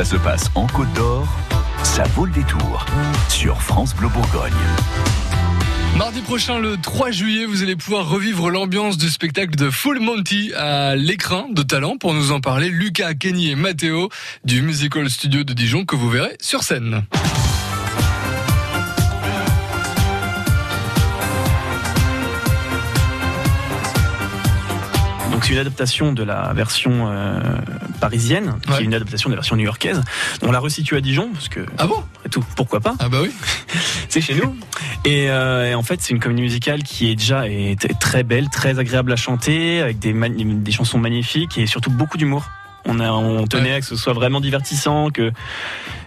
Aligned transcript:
Ça 0.00 0.06
se 0.06 0.16
passe 0.16 0.50
en 0.54 0.66
Côte 0.66 0.90
d'Or, 0.94 1.28
ça 1.82 2.04
vaut 2.14 2.24
le 2.24 2.32
détour 2.32 2.86
sur 3.28 3.60
France 3.60 3.94
Bleu 3.94 4.08
Bourgogne. 4.08 4.50
Mardi 5.98 6.22
prochain, 6.22 6.58
le 6.58 6.78
3 6.78 7.10
juillet, 7.10 7.44
vous 7.44 7.62
allez 7.62 7.76
pouvoir 7.76 8.08
revivre 8.08 8.48
l'ambiance 8.48 8.96
du 8.96 9.10
spectacle 9.10 9.56
de 9.56 9.68
Full 9.68 10.00
Monty 10.00 10.54
à 10.56 10.96
l'écran 10.96 11.48
de 11.50 11.62
talent. 11.62 11.98
Pour 11.98 12.14
nous 12.14 12.32
en 12.32 12.40
parler, 12.40 12.70
Lucas, 12.70 13.12
Kenny 13.12 13.50
et 13.50 13.56
Matteo 13.56 14.08
du 14.42 14.62
Musical 14.62 15.10
Studio 15.10 15.44
de 15.44 15.52
Dijon 15.52 15.84
que 15.84 15.96
vous 15.96 16.08
verrez 16.08 16.34
sur 16.40 16.62
scène. 16.62 17.04
Donc 25.40 25.46
c'est 25.46 25.54
une 25.54 25.58
adaptation 25.60 26.12
de 26.12 26.22
la 26.22 26.52
version 26.52 27.08
euh, 27.10 27.40
parisienne, 27.98 28.56
qui 28.66 28.82
est 28.82 28.84
une 28.84 28.92
adaptation 28.92 29.30
de 29.30 29.34
la 29.34 29.38
version 29.38 29.56
new-yorkaise. 29.56 30.02
On 30.42 30.52
l'a 30.52 30.58
resitue 30.58 30.96
à 30.96 31.00
Dijon, 31.00 31.30
parce 31.32 31.48
que, 31.48 31.60
Ah 31.78 31.86
bon? 31.86 31.94
après 32.18 32.28
tout, 32.28 32.44
pourquoi 32.56 32.80
pas? 32.80 32.94
Ah 32.98 33.08
bah 33.08 33.20
oui. 33.22 33.30
C'est 34.10 34.20
chez 34.20 34.34
nous. 34.34 34.54
Et, 35.06 35.30
euh, 35.30 35.70
et 35.70 35.74
en 35.74 35.82
fait, 35.82 36.02
c'est 36.02 36.12
une 36.12 36.20
comédie 36.20 36.42
musicale 36.42 36.82
qui 36.82 37.10
est 37.10 37.14
déjà 37.14 37.48
est, 37.48 37.82
est 37.86 37.98
très 37.98 38.22
belle, 38.22 38.50
très 38.50 38.78
agréable 38.78 39.12
à 39.12 39.16
chanter, 39.16 39.80
avec 39.80 39.98
des, 39.98 40.12
chansons 40.72 40.98
magnifiques 40.98 41.56
et 41.56 41.64
surtout 41.66 41.90
beaucoup 41.90 42.18
d'humour. 42.18 42.44
On, 42.84 43.00
a, 43.00 43.10
on 43.10 43.46
tenait 43.46 43.70
Ouais. 43.70 43.74
à 43.76 43.80
que 43.80 43.86
ce 43.86 43.96
soit 43.96 44.12
vraiment 44.12 44.40
divertissant, 44.42 45.08
que 45.10 45.32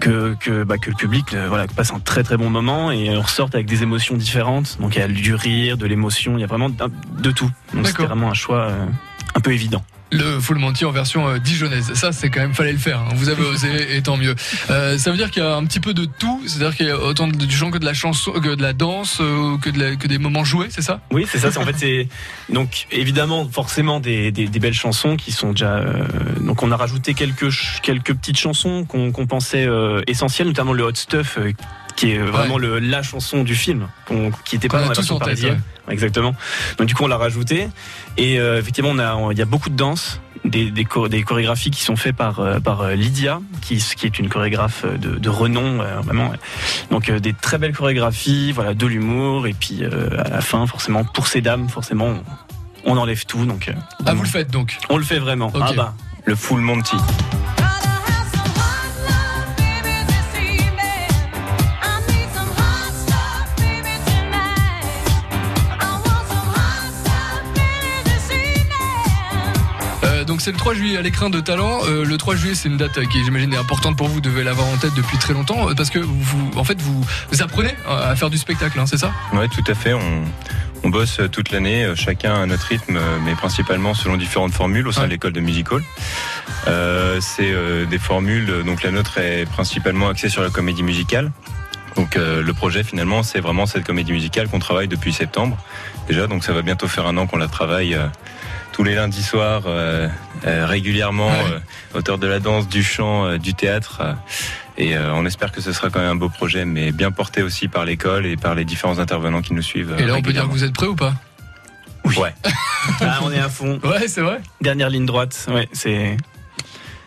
que 0.00 0.34
que, 0.40 0.64
bah, 0.64 0.76
que 0.76 0.90
le 0.90 0.96
public 0.96 1.34
euh, 1.34 1.46
voilà 1.48 1.66
passe 1.68 1.92
un 1.92 2.00
très 2.00 2.24
très 2.24 2.36
bon 2.36 2.50
moment 2.50 2.90
et 2.90 3.14
ressorte 3.14 3.54
avec 3.54 3.66
des 3.66 3.82
émotions 3.82 4.16
différentes. 4.16 4.78
Donc 4.80 4.96
il 4.96 4.98
y 4.98 5.02
a 5.02 5.08
du 5.08 5.34
rire, 5.34 5.76
de 5.76 5.86
l'émotion, 5.86 6.36
il 6.36 6.40
y 6.40 6.44
a 6.44 6.46
vraiment 6.46 6.68
de 6.68 7.30
tout. 7.30 7.50
Donc 7.72 7.86
c'était 7.86 8.04
vraiment 8.04 8.30
un 8.30 8.34
choix 8.34 8.62
euh, 8.62 8.86
un 9.34 9.40
peu 9.40 9.52
évident. 9.52 9.84
Le 10.12 10.38
Full 10.38 10.58
Monty 10.58 10.84
en 10.84 10.92
version 10.92 11.26
euh, 11.26 11.38
dijonnaise. 11.38 11.92
Ça, 11.94 12.12
c'est 12.12 12.30
quand 12.30 12.40
même, 12.40 12.54
fallait 12.54 12.70
le 12.72 12.78
faire. 12.78 13.00
hein. 13.00 13.08
Vous 13.16 13.30
avez 13.30 13.42
osé, 13.42 13.96
et 13.96 14.02
tant 14.02 14.16
mieux. 14.16 14.36
Euh, 14.70 14.96
ça 14.96 15.10
veut 15.10 15.16
dire 15.16 15.28
qu'il 15.30 15.42
y 15.42 15.46
a 15.46 15.56
un 15.56 15.64
petit 15.64 15.80
peu 15.80 15.92
de 15.92 16.04
tout. 16.04 16.40
C'est-à-dire 16.46 16.76
qu'il 16.76 16.86
y 16.86 16.90
a 16.90 16.96
autant 16.98 17.26
de- 17.26 17.34
du 17.34 17.56
chant 17.56 17.70
que 17.72 17.78
de 17.78 17.84
la 17.84 17.94
chanson, 17.94 18.30
que 18.32 18.54
de 18.54 18.62
la 18.62 18.74
danse, 18.74 19.18
euh, 19.20 19.56
que, 19.58 19.70
de 19.70 19.78
la- 19.80 19.96
que 19.96 20.06
des 20.06 20.18
moments 20.18 20.44
joués, 20.44 20.68
c'est 20.70 20.82
ça? 20.82 21.00
Oui, 21.10 21.26
c'est 21.28 21.38
ça. 21.38 21.50
c'est- 21.50 21.58
En 21.58 21.64
fait, 21.64 21.74
c'est 21.76 22.08
donc 22.48 22.86
évidemment 22.92 23.48
forcément 23.48 23.98
des, 23.98 24.30
des, 24.30 24.46
des 24.46 24.58
belles 24.60 24.72
chansons 24.74 25.16
qui 25.16 25.32
sont 25.32 25.50
déjà. 25.50 25.76
euh, 25.78 26.06
donc, 26.40 26.62
on 26.62 26.70
a 26.70 26.76
rajouté 26.76 27.14
quelques 27.14 27.48
quelques 27.82 28.14
petites 28.14 28.38
chansons 28.38 28.84
qu'on 28.84 29.10
qu'on 29.10 29.26
pensait 29.26 29.66
euh, 29.66 30.02
essentielles, 30.06 30.46
notamment 30.46 30.74
le 30.74 30.84
Hot 30.84 30.94
Stuff, 30.94 31.38
euh, 31.38 31.50
qui 31.96 32.12
est 32.12 32.18
vraiment 32.18 32.58
le, 32.58 32.78
la 32.80 33.02
chanson 33.02 33.42
du 33.44 33.54
film, 33.54 33.88
qui 34.44 34.56
était 34.56 34.68
pas 34.68 34.78
dans 34.82 34.88
la 34.88 34.94
version 34.94 35.18
parisienne. 35.18 35.62
Exactement. 35.88 36.34
Donc 36.78 36.86
du 36.88 36.94
coup, 36.94 37.04
on 37.04 37.08
l'a 37.08 37.16
rajouté 37.18 37.68
et 38.16 38.38
euh, 38.40 38.58
effectivement, 38.58 38.90
on 38.92 38.98
a 38.98 39.32
il 39.32 39.38
y 39.38 39.42
a 39.42 39.44
beaucoup 39.46 39.70
de 39.70 39.76
danse. 39.76 40.20
Des, 40.44 40.70
des, 40.70 40.84
chor- 40.84 41.08
des 41.08 41.22
chorégraphies 41.22 41.70
qui 41.70 41.80
sont 41.80 41.96
faites 41.96 42.14
par, 42.16 42.38
euh, 42.40 42.60
par 42.60 42.82
euh, 42.82 42.94
Lydia, 42.94 43.40
qui, 43.62 43.78
qui 43.78 44.04
est 44.04 44.18
une 44.18 44.28
chorégraphe 44.28 44.84
de, 44.84 45.16
de 45.16 45.28
renom, 45.30 45.80
euh, 45.80 46.00
vraiment. 46.02 46.32
Donc 46.90 47.10
des 47.10 47.32
très 47.32 47.56
belles 47.56 47.72
chorégraphies, 47.74 48.52
voilà, 48.52 48.74
de 48.74 48.84
l'humour, 48.86 49.46
et 49.46 49.54
puis 49.54 49.82
à 49.86 50.28
la 50.28 50.40
fin, 50.42 50.66
forcément, 50.66 51.02
pour 51.02 51.28
ces 51.28 51.40
dames, 51.40 51.70
forcément, 51.70 52.16
on, 52.84 52.92
on 52.92 52.98
enlève 52.98 53.24
tout. 53.24 53.46
Donc, 53.46 53.72
Ah, 54.04 54.12
vous 54.12 54.22
le 54.22 54.28
faites 54.28 54.50
donc. 54.50 54.76
on 54.90 54.98
le 54.98 55.04
fait 55.04 55.18
vraiment. 55.18 55.50
Ah 55.58 55.72
bah, 55.74 55.94
Le 56.26 56.34
Full 56.34 56.60
Monty. 56.60 56.96
Donc 70.26 70.40
c'est 70.40 70.52
le 70.52 70.56
3 70.56 70.74
juillet 70.74 70.96
à 70.96 71.02
l'écran 71.02 71.30
de 71.30 71.40
talent. 71.40 71.80
Euh, 71.86 72.04
le 72.04 72.16
3 72.16 72.36
juillet, 72.36 72.54
c'est 72.54 72.68
une 72.68 72.76
date 72.76 72.98
euh, 72.98 73.04
qui, 73.04 73.22
j'imagine, 73.24 73.52
est 73.52 73.56
importante 73.58 73.96
pour 73.96 74.08
vous. 74.08 74.14
Vous 74.14 74.20
devez 74.20 74.42
l'avoir 74.44 74.68
en 74.68 74.76
tête 74.76 74.94
depuis 74.94 75.18
très 75.18 75.32
longtemps 75.32 75.68
euh, 75.68 75.74
parce 75.74 75.90
que 75.90 75.98
vous, 75.98 76.50
en 76.56 76.64
fait, 76.64 76.80
vous, 76.80 77.04
vous 77.30 77.42
apprenez 77.42 77.74
à 77.88 78.14
faire 78.16 78.30
du 78.30 78.38
spectacle, 78.38 78.78
hein, 78.78 78.86
c'est 78.86 78.98
ça? 78.98 79.12
Ouais, 79.32 79.48
tout 79.48 79.64
à 79.66 79.74
fait. 79.74 79.92
On, 79.92 80.24
on 80.82 80.88
bosse 80.88 81.20
toute 81.32 81.50
l'année, 81.50 81.86
chacun 81.94 82.42
à 82.42 82.46
notre 82.46 82.66
rythme, 82.66 82.98
mais 83.24 83.34
principalement 83.34 83.94
selon 83.94 84.16
différentes 84.18 84.52
formules 84.52 84.86
au 84.86 84.92
sein 84.92 85.00
Ouais. 85.02 85.06
de 85.06 85.12
l'école 85.12 85.32
de 85.32 85.40
music 85.40 85.72
hall. 85.72 85.82
Euh, 86.68 87.20
c'est 87.22 87.50
euh, 87.52 87.86
des 87.86 87.98
formules, 87.98 88.62
donc 88.66 88.82
la 88.82 88.90
nôtre 88.90 89.16
est 89.18 89.46
principalement 89.46 90.08
axée 90.08 90.28
sur 90.28 90.42
la 90.42 90.50
comédie 90.50 90.82
musicale. 90.82 91.32
Donc 91.96 92.16
euh, 92.16 92.42
le 92.42 92.52
projet 92.52 92.82
finalement, 92.84 93.22
c'est 93.22 93.40
vraiment 93.40 93.64
cette 93.66 93.84
comédie 93.84 94.12
musicale 94.12 94.48
qu'on 94.48 94.58
travaille 94.58 94.88
depuis 94.88 95.12
septembre 95.12 95.56
déjà. 96.08 96.26
Donc 96.26 96.44
ça 96.44 96.52
va 96.52 96.60
bientôt 96.62 96.86
faire 96.88 97.06
un 97.06 97.16
an 97.16 97.26
qu'on 97.26 97.38
la 97.38 97.48
travaille 97.48 97.96
tous 98.74 98.82
les 98.82 98.96
lundis 98.96 99.22
soirs 99.22 99.62
euh, 99.66 100.08
euh, 100.46 100.66
régulièrement, 100.66 101.28
Ouais. 101.28 101.52
euh, 101.52 101.98
auteur 101.98 102.18
de 102.18 102.26
la 102.26 102.40
danse, 102.40 102.66
du 102.68 102.82
chant, 102.82 103.24
euh, 103.24 103.38
du 103.38 103.54
théâtre. 103.54 104.00
euh, 104.00 104.12
et 104.76 104.96
euh, 104.96 105.14
on 105.14 105.24
espère 105.24 105.52
que 105.52 105.60
ce 105.60 105.72
sera 105.72 105.88
quand 105.90 106.00
même 106.00 106.08
un 106.10 106.14
beau 106.16 106.28
projet, 106.28 106.64
mais 106.64 106.90
bien 106.90 107.12
porté 107.12 107.42
aussi 107.44 107.68
par 107.68 107.84
l'école 107.84 108.26
et 108.26 108.36
par 108.36 108.56
les 108.56 108.64
différents 108.64 108.98
intervenants 108.98 109.40
qui 109.42 109.54
nous 109.54 109.62
suivent. 109.62 109.94
Et 109.98 110.02
là, 110.04 110.14
on 110.16 110.22
peut 110.22 110.32
dire 110.32 110.42
que 110.42 110.50
vous 110.50 110.64
êtes 110.64 110.74
prêt 110.74 110.88
ou 110.88 110.96
pas 110.96 111.14
Ouais. 112.16 112.34
ah, 113.00 113.20
on 113.22 113.30
est 113.30 113.38
à 113.38 113.48
fond. 113.48 113.78
Ouais, 113.84 114.08
c'est 114.08 114.20
vrai. 114.20 114.40
Dernière 114.60 114.90
ligne 114.90 115.06
droite. 115.06 115.46
Ouais, 115.48 115.68
c'est. 115.72 116.16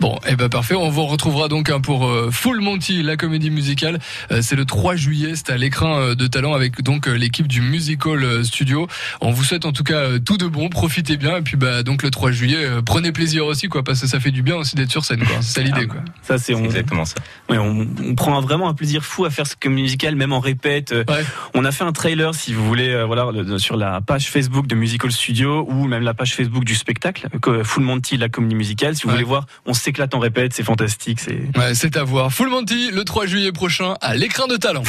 Bon, 0.00 0.18
et 0.26 0.34
ben 0.34 0.48
parfait. 0.48 0.74
On 0.74 0.88
vous 0.88 1.04
retrouvera 1.04 1.48
donc 1.48 1.68
hein, 1.68 1.80
pour 1.80 2.06
euh, 2.06 2.30
Full 2.30 2.60
Monty, 2.60 3.02
la 3.02 3.18
comédie 3.18 3.50
musicale. 3.50 3.98
Euh, 4.32 4.40
c'est 4.40 4.56
le 4.56 4.64
3 4.64 4.96
juillet. 4.96 5.32
C'est 5.34 5.50
à 5.50 5.58
l'écran 5.58 5.98
euh, 5.98 6.14
de 6.14 6.26
talent 6.26 6.54
avec 6.54 6.80
donc 6.82 7.06
l'équipe 7.06 7.46
du 7.46 7.60
Musical 7.60 8.42
Studio. 8.44 8.86
On 9.20 9.30
vous 9.30 9.44
souhaite 9.44 9.66
en 9.66 9.72
tout 9.72 9.84
cas 9.84 10.18
tout 10.24 10.38
de 10.38 10.46
bon. 10.46 10.70
Profitez 10.70 11.18
bien. 11.18 11.36
Et 11.36 11.42
puis 11.42 11.56
bah 11.58 11.82
donc 11.82 12.02
le 12.02 12.10
3 12.10 12.30
juillet, 12.32 12.66
prenez 12.86 13.12
plaisir 13.12 13.44
aussi 13.44 13.68
quoi, 13.68 13.82
parce 13.84 14.00
que 14.00 14.06
ça 14.06 14.20
fait 14.20 14.30
du 14.30 14.42
bien 14.42 14.56
aussi 14.56 14.74
d'être 14.74 14.90
sur 14.90 15.04
scène 15.04 15.22
quoi. 15.22 15.36
C'est 15.42 15.60
ça 15.60 15.62
l'idée 15.62 15.86
quoi. 15.86 16.00
Ça, 16.22 16.38
c'est 16.38 16.54
on, 16.54 16.64
exactement 16.64 17.04
ça. 17.04 17.16
ouais, 17.50 17.58
on, 17.58 17.86
on 18.02 18.14
prend 18.14 18.40
vraiment 18.40 18.68
un 18.70 18.74
plaisir 18.74 19.04
fou 19.04 19.26
à 19.26 19.30
faire 19.30 19.46
ce 19.46 19.54
comédie 19.54 19.82
musical, 19.82 20.16
même 20.16 20.32
en 20.32 20.40
répète. 20.40 20.92
Ouais. 20.92 21.24
On 21.52 21.64
a 21.66 21.72
fait 21.72 21.84
un 21.84 21.92
trailer, 21.92 22.34
si 22.34 22.54
vous 22.54 22.66
voulez, 22.66 22.88
euh, 22.88 23.04
voilà, 23.04 23.30
le- 23.32 23.58
sur 23.58 23.76
la 23.76 24.00
page 24.00 24.30
Facebook 24.30 24.66
de 24.66 24.74
Musical 24.74 25.12
Studio 25.12 25.66
ou 25.68 25.86
même 25.86 26.02
la 26.04 26.14
page 26.14 26.34
Facebook 26.34 26.64
du 26.64 26.74
spectacle, 26.74 27.28
Full 27.64 27.82
Monty, 27.82 28.16
la 28.16 28.30
comédie 28.30 28.54
musicale. 28.54 28.96
Si 28.96 29.02
vous 29.02 29.08
Ouais. 29.10 29.14
voulez 29.16 29.24
voir, 29.26 29.44
on 29.66 29.74
s'éclate 29.90 30.14
en 30.14 30.20
répète, 30.20 30.52
c'est 30.54 30.62
fantastique. 30.62 31.18
C'est 31.18 31.40
Ouais, 31.58 31.74
c'est 31.74 31.96
à 31.96 32.04
voir. 32.04 32.32
Full 32.32 32.48
Monty 32.48 32.92
le 32.92 33.04
3 33.04 33.26
juillet 33.26 33.50
prochain 33.50 33.96
à 34.00 34.14
l'écran 34.14 34.46
de 34.46 34.56
talent. 34.56 34.84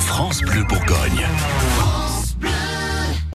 France 0.00 0.40
Bleu 0.40 0.64
Bourgogne. 0.64 1.24